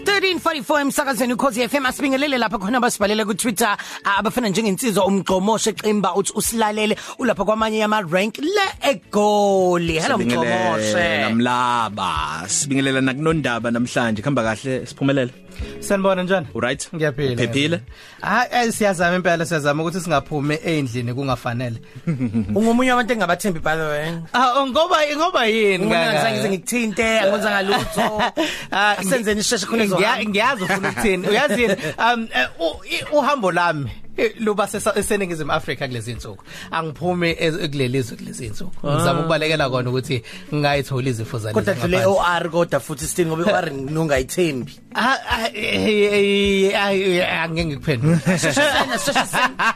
1344 0.00 0.80
emsakazweni 0.80 1.32
ukhosi 1.32 1.68
FM 1.68 1.86
asibingelele 1.86 2.38
lapha 2.38 2.58
khona 2.58 2.80
basibhalele 2.80 3.24
ku 3.24 3.34
Twitter 3.34 3.76
abafana 4.04 4.48
njengensizwa 4.48 5.06
umgqomoshe 5.06 5.72
qimba 5.72 6.14
uthi 6.14 6.32
usilalele 6.34 6.96
ulapha 7.18 7.44
kwamanye 7.44 7.78
yama 7.78 8.02
rank 8.02 8.38
le 8.38 8.66
egoli. 8.90 10.00
Hello 10.00 10.18
mgqomoshe 10.18 11.18
namlaba 11.20 12.42
sibingelela 12.46 13.00
nakunondaba 13.00 13.70
namhlanje 13.70 14.22
khamba 14.22 14.42
kahle 14.42 14.86
siphumelele. 14.86 15.43
Sanibona 15.80 16.22
njani? 16.22 16.46
Alright. 16.54 16.88
Ngiyaphila. 16.94 17.36
Phephile? 17.36 17.80
Hayi 18.20 18.72
siyazama 18.72 19.16
impela 19.16 19.46
siyazama 19.46 19.82
ukuthi 19.82 20.00
singaphumi 20.00 20.58
endlini 20.64 21.14
kungafanele. 21.14 21.76
ungomunye 22.56 22.90
wabantu 22.90 23.12
engabathembi 23.12 23.60
by 23.60 23.74
the 23.76 23.82
way 23.82 24.10
Ah 24.32 24.66
ngoba 24.66 24.96
ngoba 25.16 25.46
yini 25.46 25.86
Ngona 25.86 26.32
ngize 26.32 26.48
ngikuthinte 26.48 27.20
angenza 27.20 27.50
ngalutho 27.50 28.22
Ah, 28.72 28.96
asenzeni 28.98 29.40
isheshe 29.40 29.66
khona 29.66 29.84
Ngiya- 29.84 29.96
ezohamba 29.96 30.30
ngiyazi 30.30 30.62
ufuna 30.64 30.88
ukuthini 30.90 31.28
uyazi 31.28 31.62
yini 31.62 31.74
um 31.98 32.28
eh, 32.34 32.48
u- 32.60 32.84
i- 32.84 33.04
uhambo 33.16 33.52
lami 33.52 33.90
eh, 33.90 33.96
luba 34.40 34.64
sesa- 34.66 34.98
eseningizimu 34.98 35.52
Afrika 35.52 35.88
kulezi 35.88 36.10
insuku 36.10 36.44
angiphumi 36.70 37.32
ez- 37.32 37.68
kuleli 37.70 37.98
izwe 37.98 38.16
kulezi 38.16 38.46
insuku 38.46 38.86
ngizama 38.86 39.20
ukubalekela 39.20 39.70
kona 39.70 39.90
ukuthi 39.90 40.22
ngayithola 40.54 41.08
izifo 41.10 41.38
zalezi 41.38 41.54
kodwa 41.54 41.74
dlule 41.74 41.96
ngaphandle. 41.98 42.20
OR 42.20 42.50
kodwa 42.50 42.80
futhi 42.80 43.06
still 43.06 43.26
ngoba 43.26 43.52
OR 43.52 43.70
nongayithembi 43.72 44.72
Ah, 44.96 45.16
ah, 45.30 45.48
eh, 45.54 45.88
eh, 45.88 46.72
eh, 46.74 47.26
ah, 47.28 47.42
angeke 47.42 47.64
ngikuphendule. 47.66 48.18
Sena 48.38 48.98
seshe 48.98 49.26
sena 49.26 49.74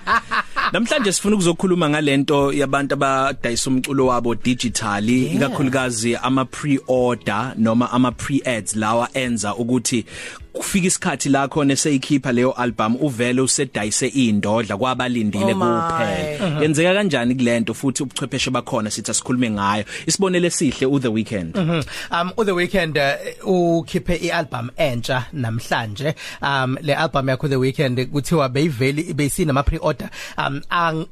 Namhlanje 0.72 1.12
sifuna 1.12 1.34
ukuzokhuluma 1.36 1.88
ngalento 1.90 2.52
yabantu 2.52 2.94
abadayisa 2.94 3.70
umculo 3.70 4.06
wabo 4.06 4.34
digitally 4.34 5.26
ikakhulukazi 5.26 6.16
ama 6.16 6.44
pre-order 6.44 7.52
noma 7.56 7.90
ama 7.90 8.12
pre-ads 8.12 8.76
lawa 8.76 9.08
enza 9.14 9.54
ukuthi 9.54 10.04
kufika 10.52 10.86
isikhathi 10.86 11.28
la 11.28 11.48
khona 11.48 11.76
seyikhipha 11.76 12.32
leyo 12.32 12.52
album 12.52 12.96
uvele 13.00 13.40
usedayise 13.40 14.06
indodla 14.08 14.76
kwabalindile 14.76 15.52
Oh 15.52 15.54
kuphela. 15.54 16.60
yenzeka 16.62 16.94
kanjani 16.94 17.34
kulento 17.34 17.74
futhi 17.74 18.02
ubuchwepheshe 18.02 18.50
bakhona 18.50 18.90
sithi 18.90 19.10
asikhulume 19.10 19.50
ngayo? 19.50 19.84
Isibonele 20.06 20.46
esihle 20.46 20.86
u 20.86 20.98
the 21.00 21.08
weekend 21.08 21.54
Mhm. 21.54 21.82
Um 22.10 22.32
u 22.36 22.44
the 22.44 22.52
weekend 22.54 22.98
uh, 22.98 23.48
ukhiphe 23.78 24.16
ialbum 24.16 24.70
entsha 24.76 25.24
namhlanje. 25.32 26.14
Um 26.42 26.78
le 26.82 26.94
album 26.96 27.28
yakho 27.28 27.48
the 27.48 27.56
weekend 27.56 27.98
kuthiwa 28.10 28.48
beyiveli 28.48 29.14
beyisinama 29.14 29.62
pre-order 29.62 30.10
um 30.38 30.60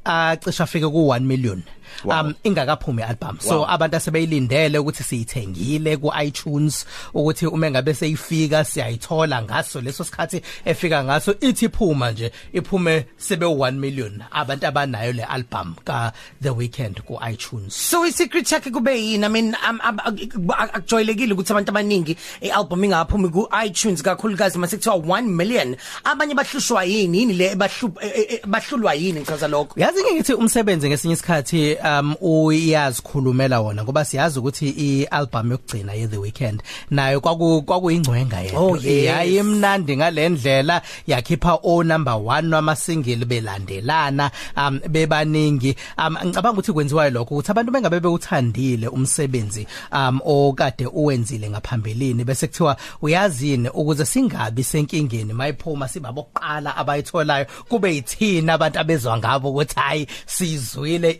acisha 0.05 0.63
afike 0.63 0.87
ku 0.91 1.07
1 1.07 1.19
million. 1.21 1.63
Wow. 2.03 2.19
um 2.21 2.33
ingakaphumi 2.43 3.03
album 3.03 3.39
so 3.39 3.59
Wow. 3.59 3.65
abantu 3.69 3.95
asebeyilindele 3.97 4.77
ukuthi 4.79 5.03
siyithengile 5.03 5.97
ku 5.97 6.11
iTunes 6.23 6.85
ukuthi 7.13 7.47
uma 7.47 7.71
ngabe 7.71 7.93
seyifika 7.93 8.63
siyayithola 8.65 9.41
ngaso 9.43 9.81
leso 9.81 10.03
sikhathi 10.03 10.41
efika 10.65 11.03
ngaso 11.03 11.35
ithi 11.41 11.69
phuma 11.69 12.11
nje 12.11 12.31
iphume 12.53 13.05
sebe 13.17 13.45
1 13.45 13.71
million 13.71 14.23
abantu 14.31 14.67
abanayo 14.67 15.11
le 15.13 15.23
album 15.23 15.75
ka 15.85 16.11
the 16.41 16.49
weekend 16.49 17.01
ku 17.05 17.19
iTunes 17.31 17.73
So 17.89 18.05
isecret 18.05 18.51
yakhe 18.51 18.71
kube 18.71 18.91
yini? 19.01 19.25
I 19.25 19.27
mean 19.29 19.55
am- 19.63 19.81
am- 19.83 19.99
ak- 19.99 20.73
akujwayelekile 20.75 21.33
ukuthi 21.33 21.51
abantu 21.53 21.69
abaningi 21.71 22.17
ialbum 22.41 22.83
ingaphumi 22.83 23.29
ku 23.31 23.47
iTunes 23.65 24.01
kakhulukazi 24.03 24.57
mase 24.57 24.77
kuthiwa 24.77 24.95
1 24.97 25.21
million. 25.27 25.75
Abanye 26.03 26.33
bahlushwa 26.35 26.83
yini? 26.85 27.17
Yini 27.19 27.33
le 27.33 27.55
bahlu- 27.55 27.93
eh, 28.01 28.11
eh, 28.15 28.25
eh, 28.29 28.39
bahlulwa 28.47 28.93
yini 28.93 29.19
ngichaza 29.21 29.47
lokho? 29.47 29.73
Yazi 29.79 30.03
ke 30.03 30.13
ngithi 30.13 30.33
umsebenzi 30.33 30.89
ngesinye 30.89 31.13
isikhathi 31.13 31.76
um 31.83 32.15
uyazikhulumela 32.21 33.61
wona 33.61 33.83
ngoba 33.83 34.05
siyazi 34.05 34.39
ukuthi 34.39 34.69
ialbum 34.69 35.51
yokugcina 35.51 35.93
ye 35.93 36.07
The 36.07 36.17
Weeknd 36.17 36.63
nayo 36.89 37.21
kwaku 37.21 37.61
kwakuyingcwenga 37.61 38.39
yena. 38.41 38.59
Oh, 38.59 38.75
yes. 38.75 39.05
Yayimnandi 39.05 39.97
ngalendlela 39.97 40.81
yakhipha 41.07 41.59
o 41.63 41.83
number 41.83 42.13
1 42.13 42.53
wama 42.53 42.75
single 42.75 43.25
belandelana 43.25 44.31
um 44.57 44.79
bebaningi 44.89 45.75
um 45.97 46.17
ngicabanga 46.25 46.51
ukuthi 46.51 46.73
kwenziwa 46.73 47.09
lokho 47.09 47.35
ukuthi 47.35 47.51
abantu 47.51 47.71
bengabe 47.71 47.99
bewuthandile 47.99 48.87
umsebenzi 48.87 49.67
um 49.91 50.19
okade 50.25 50.85
uwenzile 50.87 51.49
ngaphambilini 51.49 52.23
bese 52.23 52.47
kuthiwa 52.47 52.77
uyazini 53.01 53.69
ukuze 53.69 54.05
singabi 54.05 54.63
senkingeni 54.63 55.33
mayiphuma 55.33 55.87
sibabokuqala 55.87 56.77
abayitholayo 56.77 57.45
kube 57.69 57.95
yithina 57.95 58.53
abantu 58.53 58.79
abezwa 58.79 59.17
ngabo 59.17 59.49
ukuthi 59.49 59.75
hayi 59.75 60.07
sizwile 60.25 61.11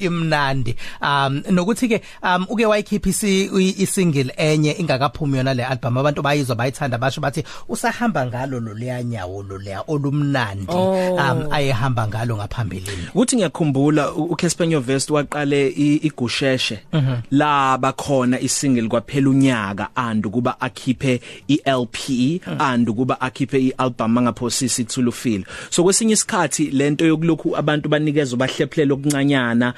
imnandi 0.47 0.75
um 1.01 1.41
nokuthi 1.51 1.87
ke 1.89 2.01
um 2.23 2.45
uke 2.49 2.65
wayikhipha 2.65 3.09
isi- 3.09 3.49
i- 3.59 3.75
isingle 3.83 4.33
enye 4.37 4.71
ingakaphumi 4.71 5.37
yona 5.37 5.53
le 5.53 5.63
album. 5.65 5.97
Abantu 5.97 6.21
bayizwa 6.21 6.55
bayithanda 6.55 6.97
basho 6.97 7.21
bathi 7.21 7.43
usahamba 7.69 8.25
ngalo 8.25 8.59
lo 8.59 8.73
leyanyawo 8.73 9.43
lo 9.43 9.57
leya 9.57 9.83
olumnandi. 9.87 10.71
Um 10.73 11.47
ayehamba 11.51 12.07
ngalo 12.07 12.37
ngaphambilini. 12.37 13.07
Uthi 13.15 13.35
ngiyakhumbula 13.35 14.11
u- 14.13 14.23
uCasper 14.31 14.67
Nyovest 14.67 15.09
waqale 15.09 15.67
i- 15.67 15.99
igusheshe. 16.03 16.79
La 17.31 17.77
bakhona 17.77 18.39
isingle 18.39 18.87
kwaphela 18.87 19.29
unyaka 19.29 19.87
and 19.95 20.23
kuba 20.31 20.55
akhiphe 20.61 21.21
iLP 21.47 22.41
and 22.59 22.87
kuba 22.95 23.21
akhiphe 23.21 23.59
ialbum 23.59 24.11
mangaphosisi 24.11 24.83
Thulufile 24.85 25.45
so 25.69 25.83
kwesinye 25.83 26.13
isikhathi 26.13 26.71
lento 26.71 27.05
yokulokhu 27.05 27.57
abantu 27.57 27.89
banikezwe 27.89 28.37
bahlephelele 28.37 28.93
okuncanyana 28.93 29.73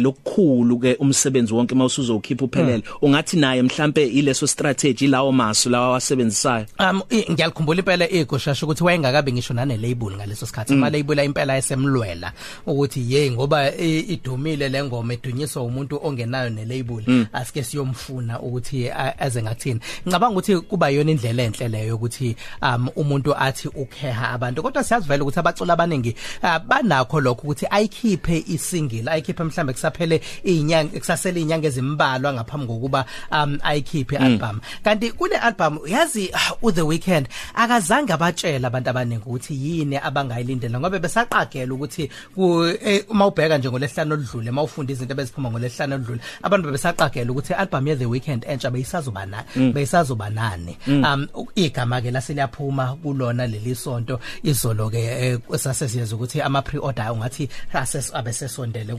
balindele 0.00 0.08
okukhulu 0.08 0.78
ke 0.80 0.96
umsebenzi 1.00 1.54
wonke 1.54 1.74
mawusuzokhipha 1.74 2.44
uphelele. 2.44 2.82
Ungathi 3.02 3.36
naye 3.36 3.62
mhlambe 3.62 4.06
ileso 4.06 4.46
strategy 4.46 5.06
lawo 5.06 5.32
masu 5.32 5.70
lawa 5.70 5.90
wasebenzisayo 5.92 6.66
Um 6.78 7.02
i- 7.10 7.26
ngiyalikhumbula 7.32 7.78
impela 7.78 8.08
igushasha 8.10 8.66
ukuthi 8.66 8.84
wayengakabi 8.84 9.32
ngisho 9.32 9.54
nane 9.54 9.76
label 9.76 10.16
ngaleso 10.16 10.46
sikhathi. 10.46 10.72
Ama 10.72 10.90
label 10.90 11.18
impela 11.18 11.56
esemlwela 11.56 12.32
ukuthi 12.66 13.00
hey 13.02 13.30
ngoba 13.30 13.72
i- 13.76 14.00
idumile 14.00 14.68
lengoma 14.68 15.14
edunyiswa 15.14 15.62
umuntu 15.62 16.00
ongenayo 16.02 16.50
ne 16.50 16.64
label 16.64 17.26
asike 17.32 17.62
siyomfuna 17.62 18.40
ukuthi 18.40 18.88
a- 18.90 19.18
aze 19.18 19.42
ngakuthini 19.42 19.80
ngicabanga 20.06 20.32
ukuthi 20.32 20.56
kuba 20.60 20.88
yona 20.90 21.10
indlela 21.10 21.42
enhle 21.42 21.68
leyo 21.68 21.94
ukuthi 21.96 22.36
um 22.62 22.88
umuntu 22.96 23.34
athi 23.36 23.68
ukheha 23.68 24.30
abantu. 24.30 24.62
Kodwa 24.62 24.84
siyazi 24.84 25.08
vele 25.08 25.22
ukuthi 25.22 25.38
abacula 25.40 25.72
abaningi 25.72 26.14
ah, 26.42 26.58
banakho 26.58 27.20
lokho 27.20 27.42
ukuthi 27.42 27.66
ayikhiphe 27.70 28.44
isingle 28.48 29.10
ayikhiphe 29.10 29.44
mhlambe 29.44 29.72
kusaphele 29.90 30.20
izinyanga 30.44 30.98
kusasele 30.98 31.40
izinyanga 31.40 31.66
ezimbalwa 31.68 32.32
ngaphambi 32.32 32.66
kokuba 32.66 33.04
um 33.32 33.58
ayikhiphe 33.62 34.16
album 34.16 34.60
kanti 34.84 35.12
kule 35.12 35.36
album 35.36 35.78
yazi 35.86 36.30
u 36.62 36.72
the 36.72 36.82
weekend 36.82 37.28
akazange 37.54 38.12
abatshela 38.12 38.68
abantu 38.68 38.90
abaningi 38.90 39.22
ukuthi 39.26 39.54
yini 39.54 39.96
abangayilindela 39.96 40.80
ngoba 40.80 40.98
besaqagela 40.98 41.74
ukuthi 41.74 42.10
ku- 42.34 42.64
eh, 42.64 43.04
uma 43.08 43.26
ubheka 43.26 43.58
nje 43.58 43.68
ngolesihlanu 43.70 44.14
oludlule 44.14 44.50
mawufunda 44.50 44.92
izinto 44.92 45.14
beziphuma 45.14 45.50
ngolesihlanu 45.50 45.94
oludlule 45.94 46.20
abantu 46.42 46.66
bebesaqagela 46.68 47.30
ukuthi 47.32 47.54
album 47.54 47.86
ye 47.88 47.96
the 47.96 48.06
weekend 48.06 48.44
entsha 48.48 48.70
beyisazoba 48.70 49.26
na 49.26 49.44
beyisazoba 49.74 50.30
nani. 50.30 50.76
Um 50.86 51.26
igama 51.54 52.00
ke 52.00 52.10
laseliyaphuma 52.10 52.96
kulona 53.02 53.46
leli 53.46 53.74
sonto 53.74 54.20
izolo 54.42 54.90
ke 54.90 55.38
sasesiyenza 55.58 56.16
ukuthi 56.16 56.40
ama 56.42 56.62
pre-order 56.62 57.12
ungathi 57.12 57.48
ases 57.72 58.14
abesesondele 58.14 58.94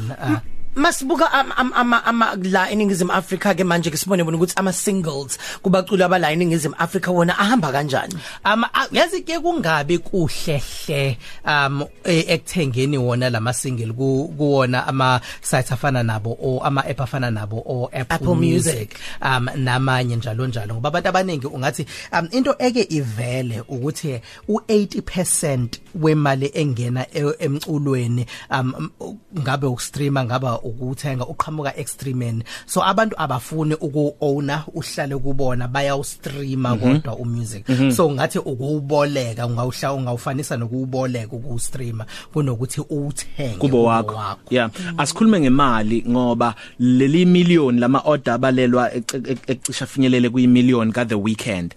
La 0.00 0.16
kwi-million. 0.16 0.16
ah 0.18 0.53
Masibuka 0.76 1.32
ama 1.32 2.04
ama 2.04 2.34
la 2.42 2.70
eningizimu 2.70 3.12
Africa 3.12 3.54
ke 3.54 3.64
manje 3.64 3.90
ke 3.90 3.96
sibone 3.96 4.24
bona 4.24 4.36
ukuthi 4.36 4.54
ama 4.56 4.72
singles 4.72 5.38
kubaculi 5.62 6.02
abala 6.02 6.32
eningizimu 6.32 6.74
Africa 6.78 7.08
wona 7.14 7.38
ahamba 7.38 7.72
kanjani? 7.72 8.14
Ama 8.44 8.68
yazi 8.92 9.22
ke 9.22 9.38
kungabi 9.38 9.98
kuhlehle 9.98 11.16
um 11.46 11.84
e- 12.04 12.24
ekuthengeni 12.34 12.98
wona 12.98 13.30
lama 13.30 13.52
single 13.52 13.92
ku- 13.92 14.34
kuwona 14.36 14.86
ama 14.86 15.20
sites 15.42 15.72
afana 15.72 16.02
nabo 16.02 16.36
o 16.42 16.58
ama 16.64 16.84
app 16.84 17.00
afana 17.00 17.30
nabo 17.30 17.62
o 17.66 17.88
Apple, 17.92 18.34
Music, 18.34 18.96
um 19.22 19.46
namanye 19.56 20.16
njalo 20.16 20.46
njalo. 20.46 20.74
Ngoba 20.74 20.88
abantu 20.88 21.08
abaningi 21.08 21.46
ungathi 21.46 21.86
um 22.12 22.28
into 22.32 22.54
eke 22.58 22.82
ivele 22.90 23.60
ukuthi 23.68 24.20
u80% 24.48 25.68
wemali 25.94 26.50
engena 26.54 27.06
e- 27.14 27.34
emculweni 27.38 28.26
um 28.50 28.74
m- 29.00 29.18
ngabe 29.38 29.66
ukustreama 29.66 30.24
ngaba 30.24 30.60
ukuthenga 30.64 31.26
uqhamuka 31.26 31.76
extremeni 31.76 32.44
so 32.66 32.82
abantu 32.84 33.14
abafuni 33.18 33.74
uku-owner 33.74 34.64
uhlale 34.74 35.16
kubona 35.16 35.68
bayawustreama 35.68 36.76
kodwa 36.76 37.16
umusic 37.16 37.64
so 37.96 38.10
ngathi 38.10 38.38
ukuwuboleka 38.38 39.46
ungawuhla 39.46 39.92
ungawufanisa 39.92 40.56
nokuwuboleka 40.56 41.32
ukuwustreama 41.36 42.06
kunokuthi 42.32 42.80
uwuthenge 42.80 43.56
kubo 43.58 43.84
wakho 43.84 44.14
yeah 44.50 44.70
asikhulume 44.98 45.40
ngemali 45.40 46.04
ngoba 46.08 46.54
leli 46.78 47.26
million 47.26 47.78
lama 47.78 48.00
order 48.04 48.34
abalelwa 48.34 48.88
ec- 48.88 49.20
ec- 49.20 49.50
ecisha 49.52 49.86
finyelele 49.86 50.28
kuyi 50.30 50.46
million 50.46 50.92
ka 50.92 51.04
the 51.04 51.14
weekend 51.14 51.74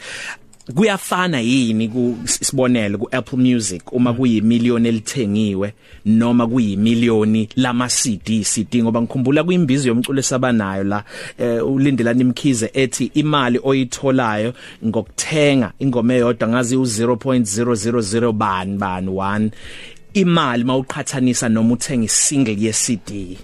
kuyafana 0.76 1.40
yini 1.40 1.88
ku 1.88 2.18
sibonele 2.26 2.98
ku 2.98 3.08
Apple 3.12 3.38
Music 3.38 3.92
uma 3.92 4.14
kuyimillion 4.14 4.86
elithengiwe 4.86 5.74
noma 6.06 6.48
kuyimillion 6.48 7.48
lama 7.56 7.88
CD 7.88 8.44
CD 8.44 8.84
ngoba 8.84 9.02
ngikhumbula 9.02 9.44
kuyimbizo 9.44 9.90
yomculo 9.90 10.20
esabanayo 10.20 10.84
la 10.84 11.04
eh, 11.38 11.68
ulindelani 11.68 12.22
imkhize 12.22 12.72
ethi 12.74 13.12
imali 13.14 13.60
oyitholayo 13.64 14.54
ngokuthenga 14.86 15.72
ingoma 15.80 16.14
eyodwa 16.14 16.48
ngazi 16.48 16.76
u0.000 16.76 18.32
ban 18.32 18.78
ban 18.78 19.08
1 19.08 19.50
imali 20.14 20.64
mawuqhathanisa 20.64 21.50
noma 21.50 21.74
uthenga 21.74 22.06
isingle 22.06 22.56
ye 22.60 22.74
CD 22.74 23.38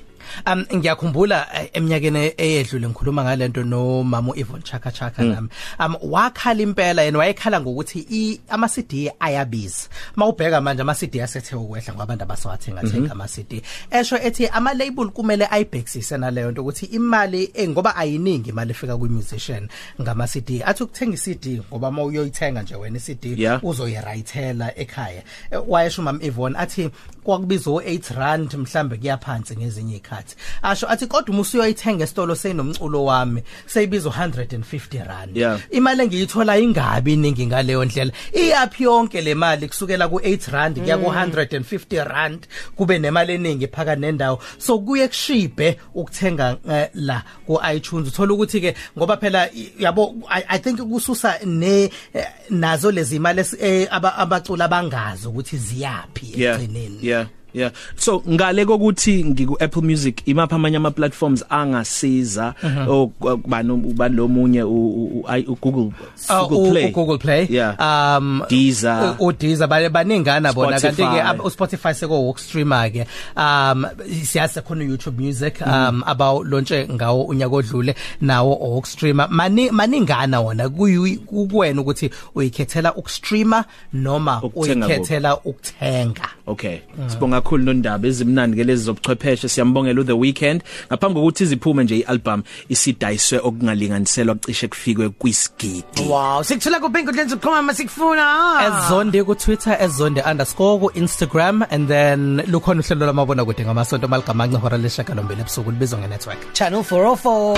Um 0.47 0.65
ngiyakhumbula 0.75 1.47
eh, 1.53 1.69
eminyakeni 1.73 2.33
eyedlule 2.37 2.87
ngikhuluma 2.87 3.23
ngalento 3.23 3.63
no 3.63 4.03
Mama 4.03 4.33
Yvonne 4.35 4.63
Chaka 4.63 4.91
Chaka 4.91 5.23
nami. 5.23 5.49
Um 5.79 5.95
wakhala 6.01 6.61
impela 6.61 7.01
yena 7.03 7.19
wayekhala 7.19 7.61
ngokuthi 7.61 7.99
i 8.11 8.39
ama 8.49 8.67
CD 8.69 9.11
ayabiza. 9.19 9.87
Mawubheka 10.15 10.61
manje 10.61 10.81
ama 10.81 10.95
CD 10.95 11.21
asethe 11.21 11.55
ukwehla 11.55 11.93
ngabantu 11.93 12.23
abasawathenga 12.23 12.81
thenga 12.81 13.11
ama 13.11 13.27
CD. 13.27 13.61
Esho 13.91 14.17
ethi 14.17 14.47
ama 14.47 14.73
label 14.73 15.09
kumele 15.09 15.47
ayibhekisise 15.51 16.17
naleyo 16.17 16.51
nto 16.51 16.61
ukuthi 16.61 16.85
imali 16.85 17.51
eh, 17.53 17.69
ngoba 17.69 17.95
ayiningi 17.95 18.49
imali 18.49 18.71
efika 18.71 18.97
kwi 18.97 19.09
musician 19.09 19.67
ngama 20.01 20.27
CD. 20.27 20.63
Athi 20.65 20.83
ukuthenga 20.83 21.15
iCD 21.15 21.61
ngoba 21.69 21.91
mawuyoyithenga 21.91 22.61
nje 22.61 22.75
wena 22.75 22.97
iCD 22.97 23.23
Yeah. 23.43 23.63
uzoyirayithela 23.63 24.77
ekhaya. 24.77 25.23
Eh, 25.51 25.59
Wayesho 25.67 26.01
Mama 26.01 26.19
Yvonne 26.23 26.57
athi 26.59 26.89
kwakubiza 27.23 27.71
u8 27.71 28.15
rand 28.15 28.53
mhlambe 28.53 28.97
kuyaphansi 28.97 29.57
ngezinye 29.57 29.95
ikhathi 30.23 30.35
asho 30.61 30.87
athi 30.89 31.07
kodwa 31.07 31.29
uma 31.33 31.41
usuyoyithenga 31.41 32.03
esitolo 32.03 32.35
senomculo 32.35 33.05
wami 33.05 33.43
seyibiza 33.65 34.09
150 34.09 35.07
rand. 35.07 35.37
Yeah. 35.37 35.59
imali 35.71 36.03
engiyithola 36.03 36.57
ingabi 36.57 37.13
iningi 37.13 37.47
ngaleyo 37.47 37.85
ndlela. 37.85 38.11
Iyapi 38.33 38.83
yonke 38.83 39.21
le 39.21 39.35
mali 39.35 39.67
kusukela 39.67 40.05
ku8 40.07 40.51
rand 40.51 40.79
kuya 40.79 40.97
ku150 40.97 42.03
rand 42.07 42.47
kube 42.75 42.99
nemali 42.99 43.33
eningi 43.33 43.67
phaka 43.67 43.95
nendawo? 43.95 44.39
So 44.57 44.79
kuye 44.79 45.07
kushibe 45.07 45.77
ukuthenga 45.95 46.57
eh, 46.69 46.89
la 46.93 47.23
ku 47.45 47.59
iTunes 47.75 48.07
uthola 48.07 48.33
ukuthi 48.33 48.61
ke 48.61 48.75
ngoba 48.97 49.17
phela 49.17 49.49
yabo 49.79 50.15
I, 50.29 50.57
think 50.59 50.79
kususa 50.79 51.39
ne 51.45 51.89
eh, 52.13 52.25
nazo 52.49 52.91
lezi 52.91 53.15
imali 53.15 53.43
eh, 53.59 53.87
aba- 53.91 54.15
abacula 54.17 54.67
bangazi 54.67 55.27
ukuthi 55.27 55.57
ziyapi 55.57 56.33
egcineni 56.57 56.99
yeah. 57.07 57.27
Yeah. 57.53 57.71
So 57.95 58.23
ngale 58.29 58.65
kokuthi 58.65 59.25
ngiku 59.25 59.57
Apple 59.63 59.81
Music 59.81 60.21
imapha 60.27 60.55
amanye 60.55 60.77
ama 60.77 60.91
platforms 60.91 61.43
angasiza? 61.49 62.53
Okubani 62.87 63.71
ubani 63.71 64.15
lomunye 64.15 64.63
u- 64.63 64.69
u- 64.89 65.19
u- 65.19 65.25
i- 65.37 65.45
u- 65.47 65.57
Google 65.61 65.91
Uh, 66.29 66.47
Google 66.47 66.57
u- 66.67 66.71
Play. 66.71 66.85
U- 66.85 66.91
Google 66.91 67.17
Play. 67.17 67.47
Yeah. 67.49 67.75
Um 67.79 68.43
Deezer. 68.49 69.15
u- 69.19 69.25
u 69.27 69.31
Deezer 69.31 69.67
bale 69.67 69.89
baningana 69.89 70.53
bona. 70.53 70.79
Kanti 70.79 70.87
Spotify. 71.01 71.15
ke 71.15 71.21
ab- 71.21 71.45
u 71.45 71.49
Spotify 71.49 71.93
seko 71.93 72.21
work 72.25 72.39
streamer 72.39 72.89
ke 72.91 73.05
um 73.37 73.85
siyazi 74.23 74.61
khona 74.61 74.83
YouTube 74.83 75.19
Music 75.23 75.61
um 75.61 76.03
about 76.05 76.47
launche 76.47 76.87
ngawo 76.87 77.23
unyaka 77.23 77.55
odlule 77.55 77.95
nawo 78.21 78.55
work 78.73 78.85
streamer 78.85 79.27
mani 79.29 79.69
maningana 79.71 80.41
wona 80.41 80.69
kuyi- 80.69 81.17
kuwena 81.17 81.81
ukuthi 81.81 82.09
uyikhethela 82.35 82.95
ukustreamer 82.95 83.65
noma 83.93 84.41
Ukuthenga 84.43 84.85
uyikhethela 84.87 85.37
ukuthenga. 85.37 86.29
Okay. 86.47 86.77
Sibonga 87.07 87.41
kakhulu 87.43 87.63
nondaba 87.63 88.07
ezimnandi 88.07 88.57
ke 88.57 88.63
lezi 88.63 88.83
zobuchwepheshe 88.83 89.49
siyambongela 89.49 90.01
u 90.01 90.03
The 90.03 90.13
Weekend. 90.13 90.63
Ngaphambi 90.87 91.19
kokuthi 91.19 91.43
iziphume 91.43 91.83
nje 91.83 91.97
ialbum 91.99 92.43
isidayiswe 92.69 93.39
okungalinganiselwa 93.43 94.35
cishe 94.45 94.67
kufikwe 94.67 95.09
kwisigidi. 95.09 95.83
wow 96.09 96.43
sikuthola 96.43 96.79
ku 96.79 96.89
Pinkwood 96.89 97.27
zokukhoma 97.29 97.61
masikufuna 97.61 98.25
ezonde 98.67 99.23
ku 99.23 99.35
Twitter 99.35 99.77
ezonde_underscore 99.81 100.79
ku 100.79 100.91
Instagram 100.95 101.65
and 101.69 101.87
then 101.87 102.41
lukhona 102.47 102.81
uhlelo 102.81 103.05
lamabona 103.05 103.45
kude 103.45 103.63
ngamasonto 103.65 104.07
maligama 104.07 104.47
ngehora 104.47 104.77
leshakalombili 104.77 105.41
ebusuku 105.41 105.71
libizwa 105.71 105.99
nge-network 105.99 106.53
channel 106.53 106.79
404 106.81 107.57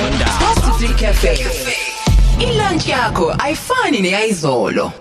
Coffee 0.66 0.94
Cafe. 0.94 1.48
Ilunch 2.40 2.88
yakho 2.88 3.36
ayifani 3.40 4.02
neyizolo. 4.02 4.92